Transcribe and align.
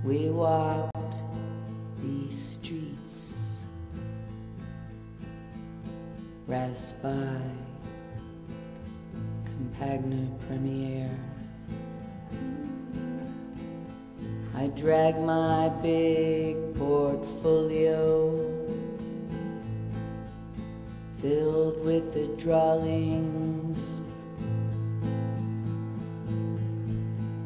we 0.05 0.29
walked 0.31 1.17
these 2.03 2.39
streets, 2.39 3.65
Raspail, 6.47 7.41
Campagne 9.47 10.29
Première. 10.47 11.40
I 14.61 14.67
drag 14.67 15.19
my 15.19 15.71
big 15.81 16.75
portfolio 16.75 18.29
filled 21.17 21.83
with 21.83 22.13
the 22.13 22.27
drawings 22.37 24.03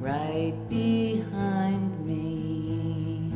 right 0.00 0.56
behind 0.68 2.04
me. 2.04 3.30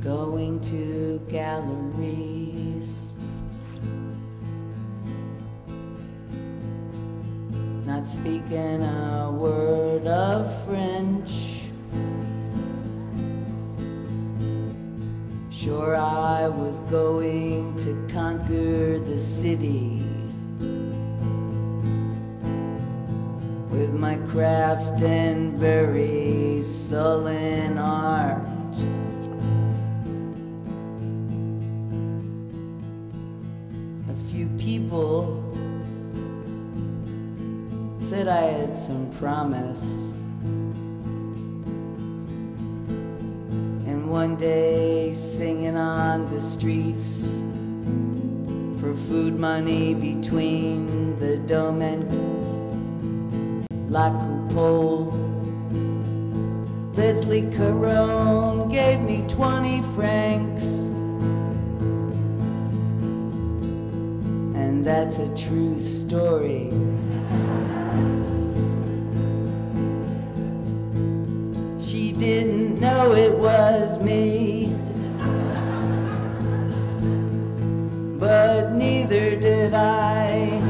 Going 0.00 0.58
to 0.72 1.20
galleries. 1.28 3.14
Not 7.98 8.06
speaking 8.06 8.84
a 8.84 9.28
word 9.28 10.06
of 10.06 10.64
French. 10.64 11.64
Sure, 15.50 15.96
I 15.96 16.46
was 16.46 16.78
going 16.82 17.76
to 17.78 18.06
conquer 18.06 19.00
the 19.00 19.18
city 19.18 20.04
with 23.68 23.92
my 23.92 24.14
craft 24.28 25.02
and 25.02 25.58
very 25.58 26.62
sullen 26.62 27.78
art. 27.78 28.76
A 34.08 34.14
few 34.30 34.46
people 34.56 35.37
said 38.08 38.26
I 38.26 38.40
had 38.40 38.74
some 38.74 39.10
promise. 39.10 40.12
And 43.86 44.10
one 44.10 44.34
day, 44.36 45.12
singing 45.12 45.76
on 45.76 46.26
the 46.32 46.40
streets 46.40 47.42
for 48.80 48.94
food 48.94 49.38
money 49.38 49.92
between 49.92 51.18
the 51.18 51.36
dome 51.36 51.82
and 51.82 52.08
La 53.92 54.08
Coupole, 54.18 55.12
Leslie 56.96 57.50
Caron 57.52 58.70
gave 58.70 59.00
me 59.00 59.22
20 59.28 59.82
francs. 59.94 60.88
And 64.56 64.82
that's 64.82 65.18
a 65.18 65.28
true 65.36 65.78
story. 65.78 66.72
She 71.88 72.12
didn't 72.12 72.80
know 72.80 73.14
it 73.14 73.32
was 73.32 73.98
me. 74.02 74.66
But 78.18 78.74
neither 78.74 79.34
did 79.36 79.72
I. 79.72 80.67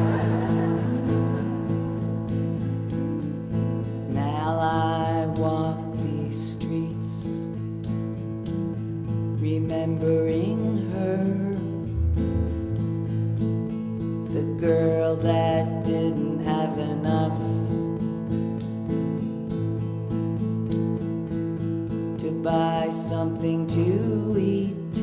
buy 22.48 22.88
something 22.88 23.66
to 23.66 24.34
eat. 24.38 24.96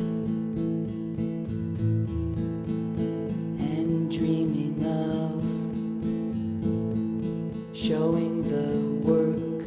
And 3.70 4.10
dreaming 4.10 4.78
of 4.84 5.44
showing 7.72 8.42
the 8.42 8.70
work 9.08 9.62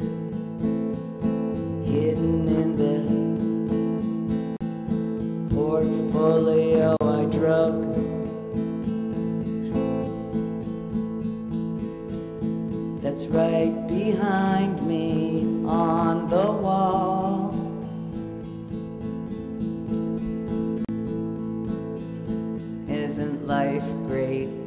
hidden 1.88 2.48
in 2.60 2.76
the 2.82 3.00
portfolio 5.54 6.96
I 7.00 7.24
drug. 7.36 7.76
That's 13.00 13.26
right 13.28 13.74
behind 13.88 14.86
me 14.86 15.46
on 15.66 16.26
the 16.28 16.52
wall. 16.52 17.59
Life 23.50 23.82
great? 24.08 24.59